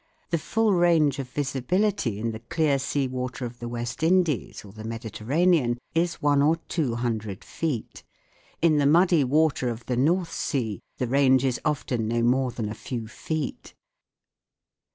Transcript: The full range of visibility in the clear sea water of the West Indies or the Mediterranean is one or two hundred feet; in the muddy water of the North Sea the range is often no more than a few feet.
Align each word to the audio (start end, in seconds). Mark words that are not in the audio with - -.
The 0.31 0.39
full 0.39 0.73
range 0.73 1.19
of 1.19 1.29
visibility 1.29 2.17
in 2.17 2.31
the 2.31 2.39
clear 2.39 2.79
sea 2.79 3.07
water 3.07 3.45
of 3.45 3.59
the 3.59 3.69
West 3.69 4.01
Indies 4.01 4.65
or 4.65 4.71
the 4.73 4.83
Mediterranean 4.83 5.77
is 5.93 6.15
one 6.23 6.41
or 6.41 6.55
two 6.55 6.95
hundred 6.95 7.43
feet; 7.43 8.01
in 8.63 8.77
the 8.77 8.87
muddy 8.87 9.23
water 9.23 9.69
of 9.69 9.85
the 9.85 9.95
North 9.97 10.31
Sea 10.31 10.79
the 10.97 11.05
range 11.05 11.45
is 11.45 11.61
often 11.63 12.07
no 12.07 12.23
more 12.23 12.49
than 12.49 12.67
a 12.67 12.73
few 12.73 13.07
feet. 13.07 13.75